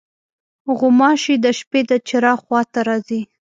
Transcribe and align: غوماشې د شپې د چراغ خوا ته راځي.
غوماشې 0.77 1.35
د 1.43 1.45
شپې 1.59 1.81
د 1.89 1.91
چراغ 2.07 2.39
خوا 2.45 2.61
ته 2.73 2.79
راځي. 2.87 3.21